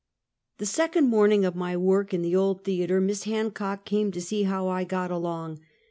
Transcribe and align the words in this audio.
The 0.57 0.65
second 0.65 1.09
morning 1.09 1.45
of 1.45 1.53
my 1.55 1.77
work 1.77 2.11
in 2.11 2.23
the 2.23 2.35
old 2.35 2.63
theater, 2.63 2.99
Miss 2.99 3.25
Hancock 3.25 3.85
came 3.85 4.11
to 4.13 4.19
see 4.19 4.41
how 4.45 4.67
I 4.67 4.83
got 4.83 5.11
along. 5.11 5.59